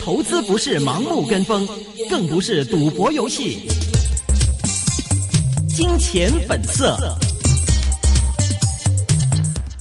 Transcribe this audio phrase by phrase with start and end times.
[0.00, 1.68] 投资不是盲目跟风，
[2.08, 3.68] 更不是赌博游戏。
[5.68, 6.96] 金钱本色。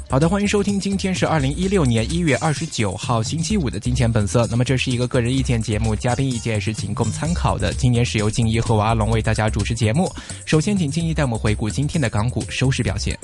[0.10, 4.44] 好的，欢迎收听，今天是二零一六年一月二十九号星期五的《金钱本色》。
[4.52, 7.74] 那么这是一个个人意见节目，嘉宾意见是仅供参考的。
[7.74, 10.12] 今年是由静怡和我阿龙为大家主持节目。
[10.46, 13.18] 首先，请静怡带我们回顾今天的港股收市表现。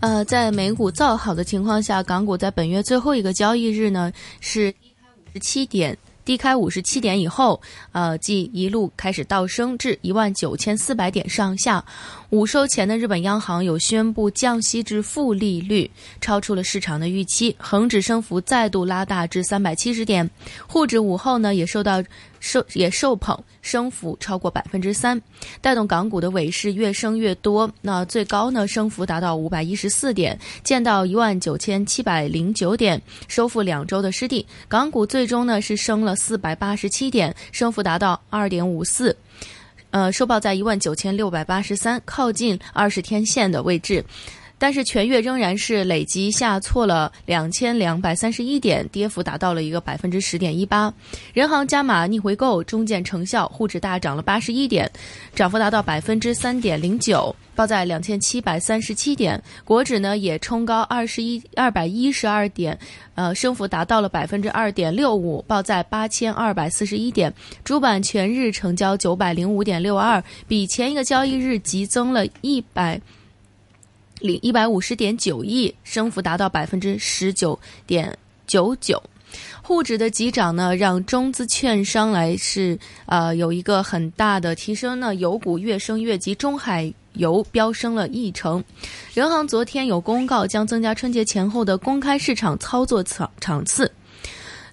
[0.00, 4.10] 呃，在美股造好的情况下，港股在本月最后一个交易日呢
[4.40, 5.96] 是低开五十七点。
[6.22, 11.84] 低开五十七点以后，呃，即一路开始倒升至一万九千四百点上下。
[12.28, 15.90] 午收前的日本央行有宣布降息至负利率，
[16.20, 20.28] 超出了市场的预期，恒指升幅再度拉大至三百七十点，
[20.68, 22.00] 沪指午后呢也受到
[22.40, 25.20] 受也受捧，升幅超过百分之三，
[25.60, 27.70] 带动港股的尾市越升越多。
[27.80, 34.44] 那最高呢升幅达到五百一十四点，见到一万九千七百零九点，收复两周的失地。
[34.66, 39.16] 港股最终呢是升了四百八十七点，升幅达到二点五四。
[39.90, 44.04] 呃，收报在一万九千六百八十三，靠近二十天线的位置，
[44.60, 50.92] 但是全月仍然是累计下挫了两千两百三十一点，跌幅达到了一个百分之十点一八。
[51.32, 54.88] 人行加码逆回购中见成效，沪指大涨了八十一点，
[55.34, 57.34] 涨幅达到百分之三点零九。
[57.56, 62.78] 报在两千七百三十七点，国指呢也冲高二十一二百一十二点，
[63.14, 67.30] 呃，升幅达到了百分之二点六五，报在八千二百四十一点。
[67.62, 72.98] 主板全日成交九百零五点六二，比前一个交易日急增了一百
[74.20, 79.02] 零一百五十点九亿，升幅达到百分之十九点九九。
[79.62, 86.92] 沪指的急涨呢，让中资券商来是呃有一个很大的提升呢，油股越升越急，中海。
[87.14, 88.62] 油飙升了一成，
[89.12, 93.90] 人行昨天有公告，将增加春节前后的公开市场操作场场次，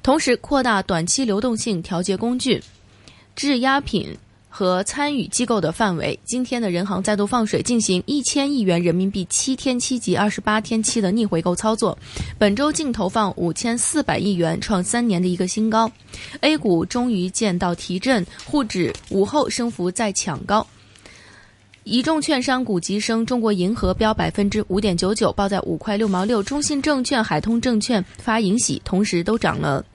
[0.03, 2.61] 同时扩大短期流动性调节工具、
[3.35, 4.15] 质押品
[4.57, 6.19] 和参与机构的范围。
[6.25, 11.95] 今天的人行再度放水，进行一千亿元人民币七天期及二十八天期的逆回购操作。
[12.39, 15.91] 本周净投放五千四百亿元，创三年的一个新高。
[16.41, 20.65] A 股终于见到提振，沪指午后升幅再抢高。
[21.83, 29.85] 一众券商股急升，中国银河飙百分之五点九九，报在五块六毛六；中信证券、海通证券发盈喜，同时都涨了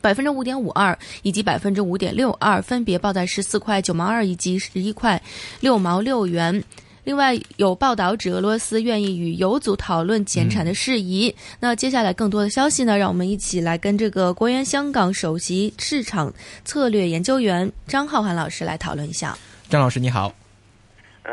[0.00, 5.20] 百分之五点五二以及百分之五点六二，分别报在十四块九毛二以及十一块
[5.60, 6.62] 六毛六元。
[7.04, 11.34] 另外有报道指俄罗斯愿意与油组讨论减产的事宜。
[11.58, 12.96] 那接下来更多的消息呢？
[12.96, 16.32] 让我们一起来跟这个国元香港首席市场
[16.64, 19.36] 策略研究员张浩涵老师来讨论一下。
[19.68, 20.32] 张老师你好。
[21.24, 21.30] 主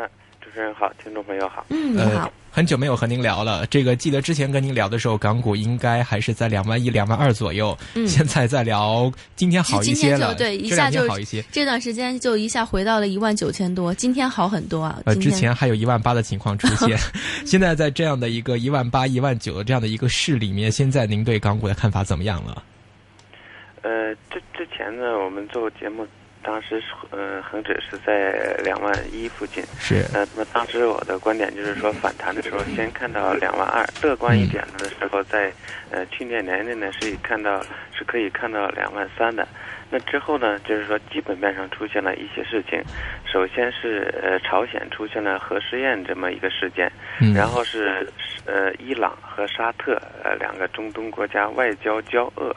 [0.58, 1.64] 持人好，听众朋友好。
[1.68, 2.32] 嗯，你好。
[2.50, 3.64] 很久没有和您聊了。
[3.66, 7.78] 这个记得之前跟您聊的时候，港股应该还是在两万一、两万二左右。
[7.94, 8.08] 嗯。
[8.08, 10.34] 现在在聊，今天好一些了。
[10.34, 11.40] 对，一下就好一些。
[11.52, 14.98] 这段时间就一下回到了一万九千多，今天好很多啊。
[15.04, 16.98] 呃，之前还有一万八的情况出现，
[17.46, 22.64] 现在在这样的一个一万八、一万九的这样的一个市里面，现在您对港股的看法怎么样了？
[23.82, 26.04] 呃，之之前呢，我们做节目。
[26.42, 35.52] 当时是呃，恒指是在两万一附近，是呃，那么当时我的观点就是说，反弹的时候先看到两万二，乐观一点的时候，在
[35.90, 37.62] 呃去年年内呢是看到
[37.92, 39.46] 是可以看到两万三的。
[39.90, 42.82] 那之后呢，就是说基本面上出现了一些事情，
[43.24, 48.06] 首先是呃朝鲜出现了核试验这么一个事件，嗯然后是
[48.44, 52.54] 呃伊朗和沙特呃两个中东国家外交交恶。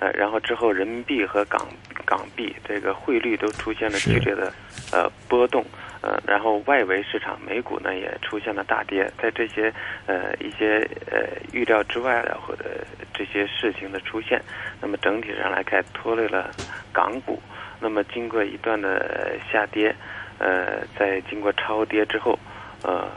[0.00, 1.66] 呃，然后之后人民币和港
[2.04, 4.52] 港币这个汇率都出现了剧烈的
[4.92, 5.64] 呃波动，
[6.00, 9.72] 呃，然后外围市场美股呢也出现了大跌，在这些
[10.06, 10.78] 呃一些
[11.10, 12.64] 呃预料之外的或者
[13.12, 14.40] 这些事情的出现，
[14.80, 16.50] 那么整体上来看拖累了
[16.92, 17.40] 港股，
[17.80, 19.94] 那么经过一段的下跌，
[20.38, 22.38] 呃，在经过超跌之后，
[22.82, 23.08] 呃，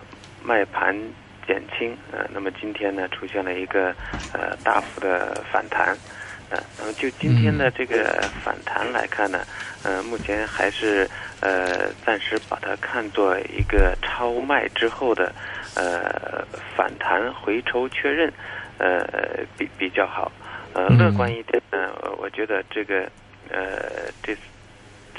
[0.44, 0.96] 卖盘
[1.46, 3.94] 减轻，呃，那么今天呢出现了一个
[4.34, 5.96] 呃大幅的反弹。
[6.50, 9.40] 呃，那么就今天的这个反弹来看呢，
[9.84, 11.10] 呃，目前还是
[11.42, 15.34] 呃暂时把它看作一个超卖之后的
[15.76, 18.32] 呃反弹回抽确认，
[18.78, 19.06] 呃
[19.58, 20.32] 比比较好。
[20.74, 23.02] 呃，乐观一点呢，我觉得这个
[23.50, 24.42] 呃这次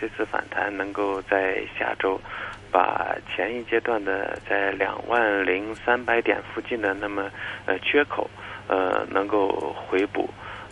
[0.00, 2.19] 这次反弹能够在下周
[2.70, 7.31] 把前一阶段的在两万零三百点附近的那么
[7.67, 8.31] 呃缺口
[8.67, 10.27] 呃能够回补。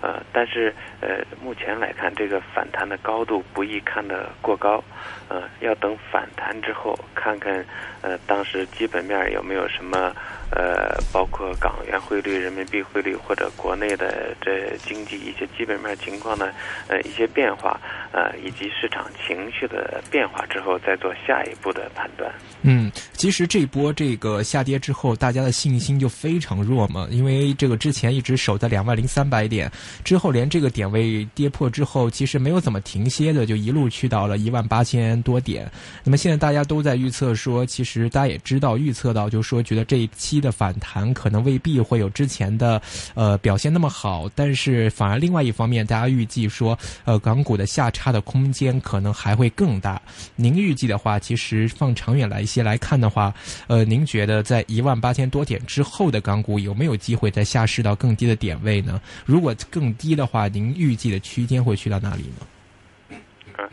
[0.07, 4.83] 呃，但是呃，目前来看，这个反弹的高度不宜看得过高，
[5.27, 7.65] 呃，要等反弹之后，看看
[8.03, 10.15] 呃当时基本面有没有什么
[10.53, 16.55] 呃，包括港元汇率、人民币汇率或者国内的这经济一些基本面情况的
[16.87, 17.81] 呃一些变化，
[18.13, 22.33] 呃，以及市场情绪的变化之后，再做下一步的判断。
[22.63, 29.69] 嗯，其实这波这个下跌之后，大家的信心就非常弱嘛，因为这个之前一直守在两万零三百点。
[30.05, 35.71] 之后连这个点位跌破之后，其实没有怎么停歇的，就一路去到了一万八千多点。
[36.05, 42.81] 那么现在大家都在预测说，其实大家也知道预测到，就是说觉得这一期的反弹可能未必会有之前的
[43.15, 50.01] 呃表现那么好，但是反而另外一方面，大家预计说，呃港股的下差的空间可能还会更大。
[50.35, 53.35] 您预计的话，其实放长远来一些来看的话，
[53.67, 59.01] 呃，您觉得在一万八千多点之后的港股有没有机会再下市到更低的点位呢？
[59.25, 63.19] 如果更低的话，您预计的区间会去到哪里呢？
[63.59, 63.69] 嗯，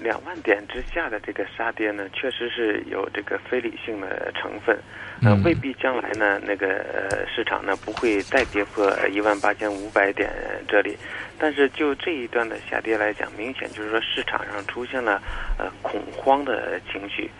[0.00, 4.74] 两万点之下的这个杀跌呢，确实是有这个非理性的成分，
[5.20, 10.32] 呃，未必将来呢那个呃市场呢不会再跌破一万八千五百点
[10.66, 10.96] 这里，
[11.38, 15.20] 但是就这一段的下跌来讲，明显就是说市场上出现了
[15.58, 17.30] 呃恐慌的情绪，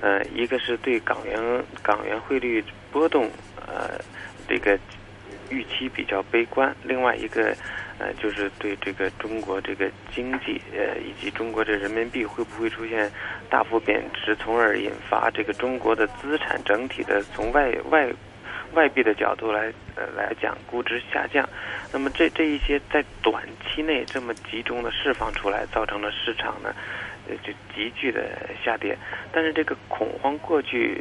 [0.00, 1.38] 呃，一个是对港元
[1.82, 3.30] 港元汇率波动
[3.66, 4.00] 呃
[4.48, 4.78] 这个。
[5.50, 7.54] 预期比较悲观，另外一个，
[7.98, 13.10] 呃，就是对这个中国这个经济，呃，以及中国这人民币会不会出现
[13.48, 18.08] 大幅贬值，从而引发这个中国的资产整体的从外外
[18.74, 21.48] 外币的角度来呃来讲估值下降。
[21.92, 26.74] 那么这这一些在短期内这么集中的释放出来，造成了市场呢。
[27.42, 28.22] 就急剧的
[28.64, 28.96] 下跌，
[29.32, 30.98] 但是这个恐慌过去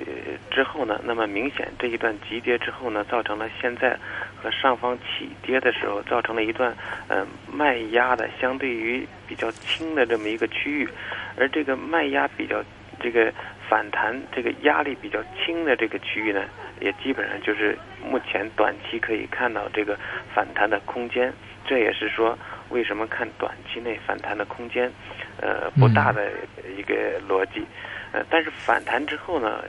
[0.52, 3.98] 之后呢，那么明显这一段急跌之后呢，造成了现在
[4.36, 6.76] 和上方起跌的时候，造成了一段
[7.08, 10.90] 呃卖压的相对于比较轻的这么一个区域，
[11.38, 12.64] 而这个卖压比较
[13.00, 13.34] 这个
[13.70, 16.44] 反弹这个压力比较轻的这个区域呢，
[16.80, 19.98] 也基本上就是目前短期可以看到这个
[20.34, 21.32] 反弹的空间，
[21.66, 22.38] 这也是说
[22.70, 24.92] 为什么看短期内反弹的空间。
[25.40, 26.32] 呃，不大的
[26.76, 27.64] 一个逻辑，
[28.12, 29.64] 呃，但是反弹之后呢，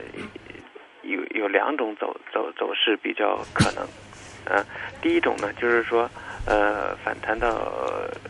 [1.03, 3.87] 有有两种走走走势比较可能，
[4.45, 4.65] 呃，
[4.99, 6.09] 第一种呢就是说，
[6.47, 7.71] 呃，反弹到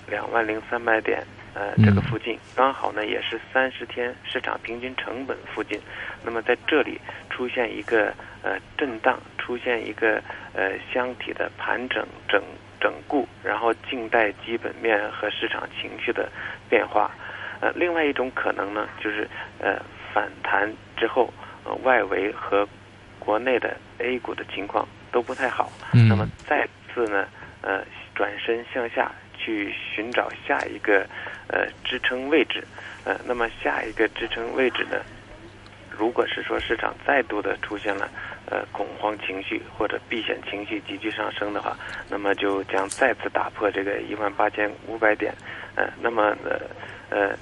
[0.09, 5.79] 两万零三百点，呃，这个附近刚好呢也是三十天市场平均成本附近，
[6.25, 6.99] 那么在这里
[7.29, 8.13] 出现一个
[8.43, 10.21] 呃震荡，出现一个
[10.51, 12.43] 呃箱体的盘整整
[12.79, 16.29] 整固，然后静待基本面和市场情绪的
[16.69, 17.11] 变化。
[17.61, 19.27] 呃，另外一种可能呢，就是
[19.59, 19.77] 呃
[20.13, 21.33] 反弹之后，
[21.65, 22.67] 呃外围和
[23.19, 25.71] 国内的 A 股的情况都不太好，
[26.07, 27.27] 那么再次呢，
[27.61, 27.83] 呃
[28.15, 31.05] 转身向下去寻找下一个
[31.47, 32.63] 呃支撑位置，
[33.03, 34.97] 呃，那么下一个支撑位置呢，
[35.99, 38.09] 如果是说市场再度的出现了
[38.49, 41.77] 呃恐慌情绪或者避险情绪急剧上升的话，
[42.09, 45.33] 那么就将再次打破这个一万八千五百点，
[45.75, 46.59] 呃，那么呃。
[47.11, 47.35] 呃，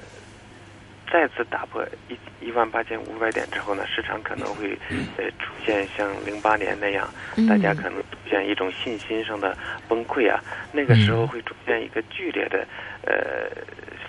[1.11, 4.79] 再次打破一一万八千五百点之后呢，市场可能会
[5.17, 7.05] 呃出现像零八年那样，
[7.49, 9.57] 大家可能出现一种信心上的
[9.89, 10.41] 崩溃啊。
[10.71, 12.65] 那个时候会出现一个剧烈的
[13.03, 13.51] 呃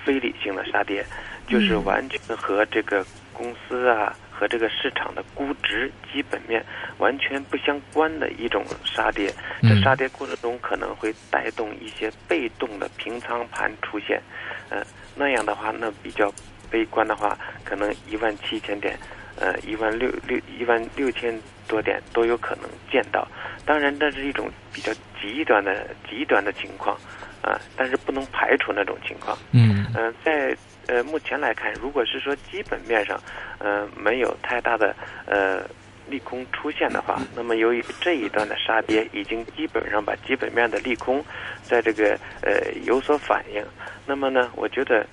[0.04, 1.04] 非理性的杀跌，
[1.48, 6.64] 就是完全和这个公司啊和这个市场的估值基本面
[6.98, 9.32] 完全不相关的一种杀跌。
[9.62, 14.22] 这杀跌过程中可能会带动一些被动的平仓盘出现，
[14.68, 14.84] 呃。
[15.20, 16.32] 那样的话，那比较
[16.70, 18.96] 悲观的话，可能一万七千点，
[19.34, 23.26] 呃，一万六六一万六千多点都有可能见到。
[23.66, 26.96] 当然，这是一种比较极端的极端的情况，
[27.42, 29.36] 啊，但是不能排除那种情况。
[29.50, 29.84] 嗯。
[29.92, 30.56] 呃，在
[30.88, 33.20] 呃目前来看，如果是说基本面上，
[33.58, 34.94] 呃，没有太大的
[35.26, 35.62] 呃
[36.08, 41.22] 利空出现的话，那么由于这一段的杀跌已经基本上把基本面的利空
[41.62, 43.62] 在这个呃有所反应。
[44.06, 45.06] 那么呢，我觉得，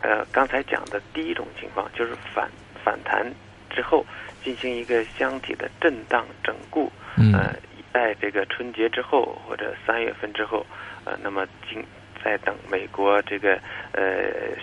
[0.00, 2.50] 呃，刚才讲的第一种情况就是反
[2.82, 3.30] 反弹
[3.68, 4.04] 之后
[4.42, 6.90] 进行一个箱体的震荡整固，
[7.34, 7.54] 呃，
[7.92, 10.64] 在这个春节之后或者三月份之后，
[11.04, 11.84] 呃，那么今
[12.26, 13.54] 在等美国这个
[13.92, 14.02] 呃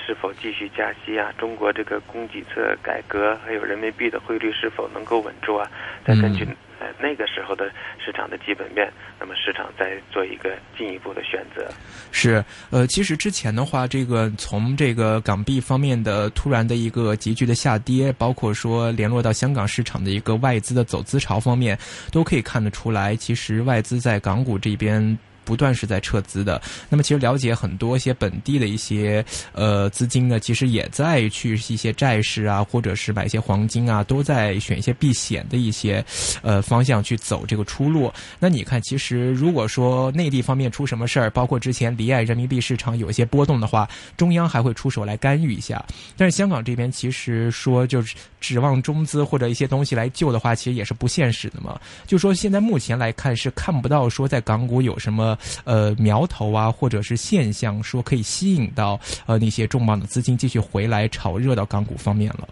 [0.06, 5.72] 是否继续加息啊，中国这个供给侧改革，还有人民币的汇率是否能够稳住啊，
[6.06, 6.46] 再根据
[6.80, 6.88] 呃。
[7.00, 7.72] 那个时候的
[8.04, 11.66] 市场的基本面，那么市场再做一个进一步的选择。
[12.12, 21.80] 是，呃，其实之前的话，这个从这个港币方面的突然的一个急剧的下跌，包括说联络到香港市场的一个外资的走资潮方面，
[22.12, 25.18] 都可以看得出来，其实外资在港股这边。
[25.44, 26.62] 不断是在撤资的。
[26.90, 29.24] 那么其实了解很多一些本地的一些
[29.54, 36.04] 呃资金呢，其实也在去一些债市啊，或者是买一些黄金啊，都在选一些避险的一些
[36.42, 38.12] 呃方向去走这个出路。
[38.40, 45.84] 那你看，其实如果说内地方面出什么事儿，包括之前离岸人民币市场有一些波动的话，中央还会出手来干预一下。
[46.18, 51.80] 但是香港这边其实说就是指望中资或者一些东西来救的话，其实也是不现实的嘛。
[52.06, 55.33] 就说现在目前来看是看不到说在港股有什么
[55.66, 62.48] 呃苗头啊，或者是现象说可以吸引到呃那些重磅的资金继续回来炒热到港股方面了。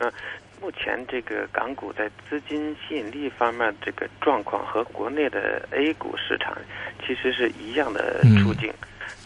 [0.00, 0.12] 嗯，
[0.60, 6.56] 目前这个港股在资金吸引力方面这个状况和国内的 A 股市场
[7.06, 8.72] 其实是一样的处境。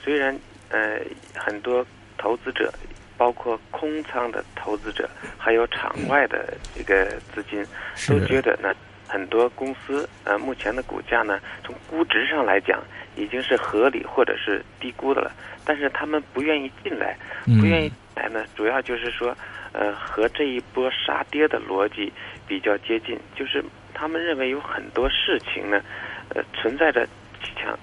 [0.03, 0.39] 虽然
[0.71, 1.01] 呃
[1.35, 1.85] 很多
[2.17, 2.73] 投资者，
[3.19, 7.65] 包括空仓的投资者，还有场外的这个资金，
[8.09, 8.75] 都觉得呢，
[9.13, 12.83] 很多公司呃目前的股价呢，从估值上来讲
[13.15, 15.31] 已经是合理或者是低估的了，
[15.67, 17.17] 但是他们不愿意进来，
[17.61, 19.37] 不愿意来呢，主要就是说。
[19.75, 22.13] 呃，和这一波杀跌的逻辑
[22.47, 23.65] 比较接近，就是
[23.95, 25.81] 他们认为有很多事情呢，
[26.29, 27.09] 呃，存在着
[27.41, 27.75] 强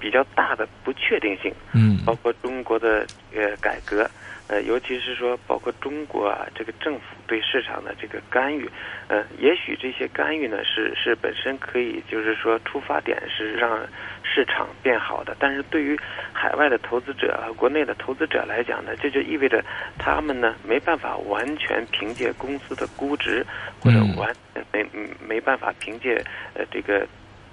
[0.00, 4.10] 比较大的不确定性，嗯，包括中国的呃改革。
[4.48, 8.70] 呃，尤其是说，包括中国啊，这个政府对市场的这个干预，
[9.08, 13.84] 呃，也许这些干预呢，是是本身可以，就是说出发点是让
[14.22, 15.98] 市场变好的，但是对于
[16.32, 19.64] 海外的投资者和国内的投资者来讲呢，这就意味着
[19.98, 23.44] 他们呢没办法完全凭借公司的估值，
[23.80, 24.32] 或者完
[24.72, 24.86] 没
[25.26, 26.22] 没办法凭借
[26.54, 27.04] 呃这个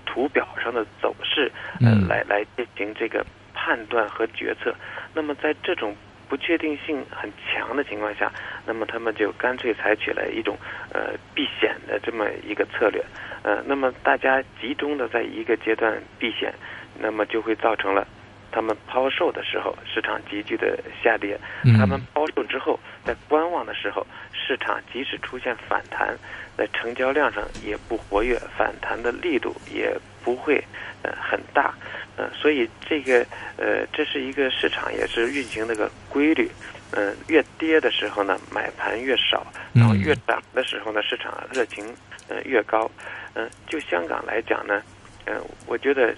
[0.06, 4.76] 图表上的走势，呃来来进行这个判断和决策。
[5.16, 5.96] 那么在这种
[6.30, 8.32] 不确定性很强的情况下，
[8.66, 10.58] 那么他们就干脆采取了一种
[10.92, 13.04] 呃避险的这么一个策略，
[13.44, 16.54] 呃，那么大家集中的在一个阶段避险，
[17.00, 18.08] 那么就会造成了
[18.52, 21.40] 他们抛售的时候市场急剧的下跌，
[21.78, 26.18] 他们抛售之后在观望的时候，市场即使出现反弹，
[26.58, 30.64] 在成交量上也不活跃，反弹的力度也不会
[31.04, 31.74] 呃很大。
[32.16, 33.26] 呃，所以这个
[33.58, 36.48] 呃，这是一个市场也是运行那个规律，
[36.92, 41.84] 嗯，越跌的时候呢，买盘越少，然后越涨的时候呢，市场热情
[42.30, 42.90] 呃越高，
[43.34, 44.84] 嗯，就香港来讲呢，
[45.26, 46.14] 嗯，我觉得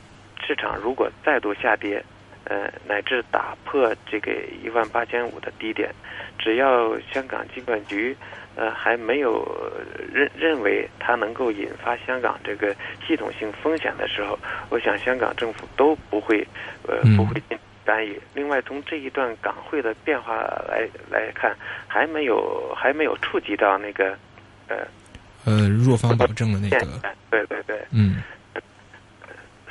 [0.45, 2.03] 市场如果再度下跌，
[2.45, 4.31] 呃，乃至打破这个
[4.63, 5.93] 一万八千五的低点，
[6.39, 8.15] 只要香港金管局。
[8.57, 9.45] 呃，还没有
[10.13, 12.73] 认认为它能够引发香港这个
[13.05, 16.47] 系统性风险的时候，我想香港政府都不会
[16.87, 18.17] 呃不会进干预。
[18.33, 20.37] 另外，从这一段港汇的变化
[20.69, 21.53] 来来看，
[21.85, 24.17] 还没有还没有触及到那个
[24.69, 24.87] 呃
[25.43, 26.87] 呃弱方保证的那个，
[27.29, 28.23] 对对对，嗯，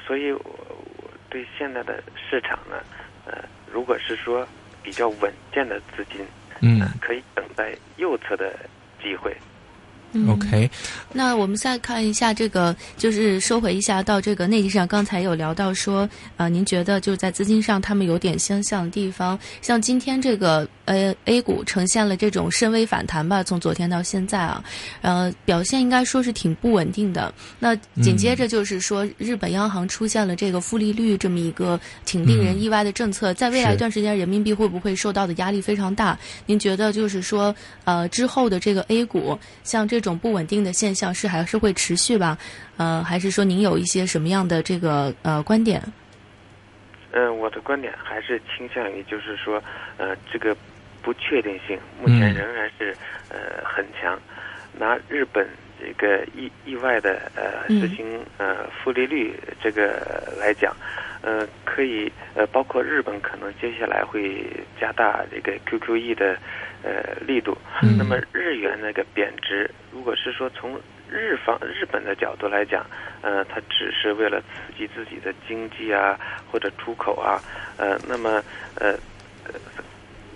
[0.06, 0.30] 所以
[1.34, 2.76] 对现在的市场呢，
[3.26, 4.46] 呃，如果是说
[4.84, 6.24] 比较稳健的资金，
[6.60, 8.54] 嗯，可以等待右侧的。
[9.02, 9.36] 机会
[10.30, 10.70] ，OK。
[11.12, 20.66] 那我们再看一下这个，就是收回一下到这个内地市场，刚才有聊到说，呃，您觉得就是在资金上他们有点相像的地方，像今天这个。
[20.86, 24.62] 呃，A 股呈现了这种深 V 反弹吧，从昨天到现在啊，
[25.00, 27.32] 呃，表现应该说是挺不稳定的。
[27.58, 36.18] 那紧接着就是说，日本央行出现了这个负利率这么一个挺令人意外的政策，在未来一段时间，人民币会不会受到的压力非常大？
[36.44, 42.36] 您觉得就是说，呃，之后的这个 A 股像这种不稳定的现象是还是会持续吧？
[42.76, 45.82] 呃，还是说您有一些什么样的这个呃观点？
[47.12, 49.62] 嗯，我的观点还是倾向于就是说，
[49.96, 50.54] 呃，这个。
[51.04, 52.96] 不确定性目前仍然是
[53.28, 54.18] 呃很强。
[54.76, 55.46] 拿日本
[55.78, 59.32] 这个意意外的呃实行呃负利率
[59.62, 60.74] 这个来讲，
[61.22, 64.44] 呃可以呃包括日本可能接下来会
[64.80, 66.36] 加大这个 QQE 的
[66.82, 67.56] 呃力度。
[67.96, 70.76] 那么日元那个贬值，如果是说从
[71.08, 72.84] 日方日本的角度来讲，
[73.22, 76.18] 呃它只是为了刺激自己的经济啊
[76.50, 77.40] 或者出口啊，
[77.76, 78.42] 呃那么
[78.74, 78.98] 呃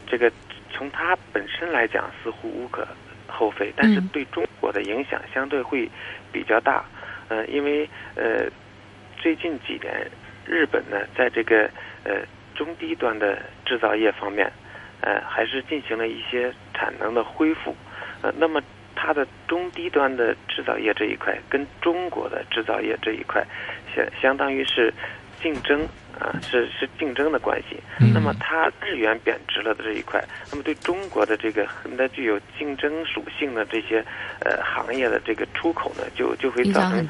[0.07, 0.31] 这个。
[0.79, 2.87] 从它本身来讲，似乎无可
[3.27, 5.91] 厚非，但是对中国的影响相对会
[6.33, 6.85] 比较大。
[7.27, 8.49] 呃，因为呃，
[9.17, 10.09] 最近几年，
[10.47, 11.69] 日本呢，在这个
[12.05, 12.23] 呃
[12.55, 14.51] 中低端的制造业方面，
[15.01, 17.75] 呃，还是进行了一些产能的恢复。
[18.23, 18.63] 呃，那么
[18.95, 23.45] 它的中低端的制造业这一块，跟中国的制造业这一块，
[23.95, 24.95] 相相当于是
[25.43, 25.87] 竞争。
[26.19, 27.77] 啊，是是竞争的关系。
[28.13, 34.05] 那么它日元贬值了的这一块，那么对中国的这个很多具有竞争属性的这些
[34.41, 37.07] 呃行业的这个出口呢，就就会造成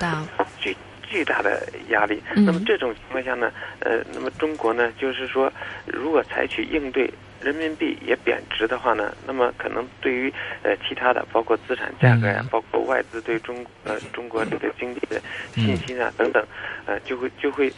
[0.61, 0.77] 巨
[1.09, 2.23] 巨大的压力。
[2.37, 5.51] 嗯那么这种情况下呢，呃，那么中国呢，就是说，
[5.87, 10.31] 如果采取应对人民币也贬值的话呢，那么可能对于
[10.63, 15.19] 呃其他的，包括资产价格呀、嗯包括外资对中呃中国这个经济的
[15.55, 16.47] 信心啊、等等，
[16.85, 17.73] 呃，就会就会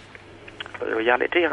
[0.90, 1.26] 有压力。
[1.30, 1.52] 这样，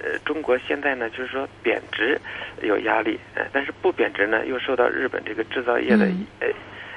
[0.00, 2.20] 呃，中国现在呢，就是说贬值
[2.62, 6.48] 有压力，呃，但是不贬值呢，又受到日本这个制造业的、嗯呃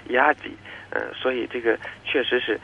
[0.09, 0.51] 压挤，
[0.89, 2.59] 呃，所以这个确实是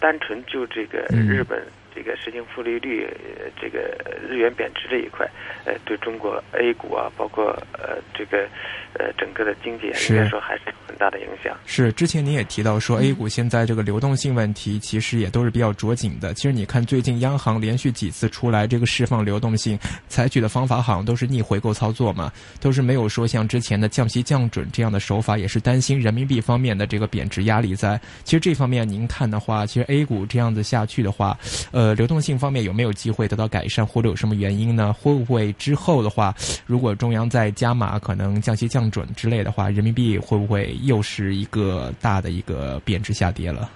[0.00, 1.62] 单纯就这个嗯日本
[1.98, 3.08] 这个实行负利率，
[3.40, 3.98] 呃这个
[4.30, 5.28] 日元贬值这一块，
[5.64, 8.46] 呃，对中国 A 股啊，包括呃这个
[8.94, 11.56] 呃整个的经济啊，是应该说还是有很大的影响。
[11.66, 16.32] 是，之前您也提到说，A 股现在这个流动性问题其实也都是比较着紧的。
[16.34, 19.76] 其实你看，最近央行连续几次出来这个释放流动性，
[20.06, 28.00] 采取的方法好像都是逆回购操作嘛，都是没有说像之前的降息降准这样的手法，也是担心人民币方面的这个贬值压力在。
[28.22, 31.36] 其实这方面您看的话，其实 A 股这样子下去的话，
[31.72, 34.92] 呃，流动性方面有没有机会得到改善，或者有什么原因呢？
[34.92, 36.34] 会不会之后的话，
[36.66, 43.70] 如果中央再加码，可能降息降准之类的话，人民币会不会又是一个大的一个贬值下跌了？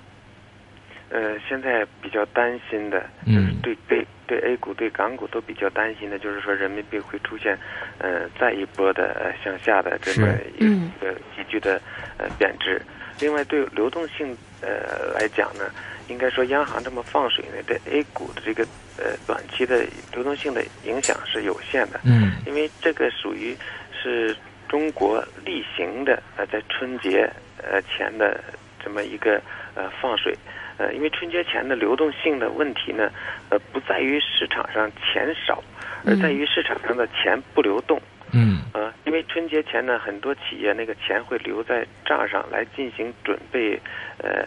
[1.11, 7.55] 呃，现在比较担心的，就是嗯对对对 A 股、对港股都比较担心的，就是说人民币会出现
[7.99, 10.27] 呃再一波的呃向下的这么
[10.59, 11.79] 一嗯个急剧的
[12.17, 12.81] 呃贬值。
[13.21, 15.65] 另外，对流动性呃来讲呢，
[16.09, 18.65] 应该说央行这么放水呢，对 A 股的这个
[18.99, 22.01] 呃短期的流动性的影响是有限的。
[22.05, 22.33] 嗯。
[22.47, 23.57] 因为这个属于
[24.03, 24.37] 是
[24.69, 27.31] 中国例行的呃，在春节
[27.63, 28.43] 呃前的
[28.83, 29.41] 这么一个
[29.75, 30.37] 呃放水，
[30.79, 33.11] 呃，因为春节前的流动性的问题呢，
[33.51, 35.63] 呃，不在于市场上钱少，
[36.05, 38.01] 而在于市场上的钱不流动。
[38.33, 38.63] 嗯。
[38.73, 43.79] 呃，因为春节前呢，很多企业那个钱会留在账上来进行准备，
[44.17, 44.47] 呃，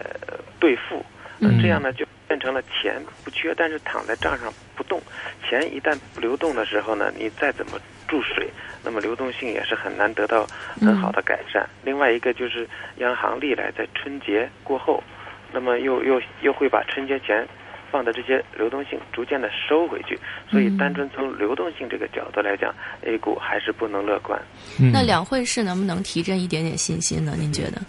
[0.60, 1.06] 兑付，呃
[1.40, 5.02] 嗯这样呢就变成了钱不缺，但是躺在账上不动。
[5.48, 8.50] 钱一旦不流动的时候呢，你再怎么注水，
[8.84, 10.48] 那么流动性也是很难得到
[10.80, 11.68] 很好的改善。
[11.84, 15.04] 另外一个就是央行历来在春节过后，
[15.52, 17.48] 那么又又又会把春节前
[17.92, 22.74] 放的这些流动性逐渐的收回去，所以嗯单纯从流动性这个角度来讲
[23.04, 24.42] ，A 股还是不能乐观。
[24.80, 27.36] 嗯，那两会是能不能提振一点点信心呢？
[27.38, 27.82] 您觉得？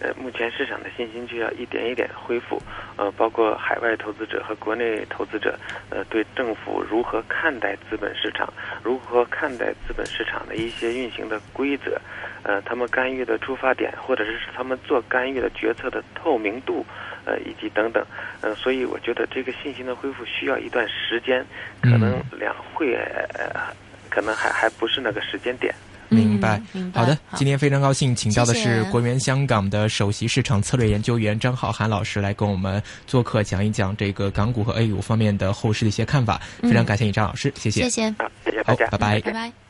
[0.00, 2.62] 呃，目前市场的信心就要一点一点恢复，
[2.96, 5.58] 呃，包括海外投资者和国内投资者，
[5.90, 12.00] 呃，对政府如何看待资本市场，如何看待资本市场的一些运行的规则，
[12.44, 16.86] 呃，他们干预的出发点，或者是他们做干预的决策的透明度，
[17.24, 18.04] 呃，以及等等，
[18.40, 21.44] 呃，所以我觉得这个信心的恢复需要一段时间，
[21.82, 22.94] 可能两会，
[23.34, 23.74] 呃，
[24.08, 25.74] 可能还还不是那个时间点。
[26.08, 27.00] 明白嗯明白。
[27.00, 36.40] 好的，今天非常高兴请到的是国元香港的首席市场策略研究员张浩涵老师来跟我们做客，讲一讲这个港股和 A 股方面的后市的一些看法。
[36.62, 37.82] 非常感谢你，张老师，谢谢。
[37.82, 39.67] 谢谢，啊，谢谢大好，家，拜拜拜拜。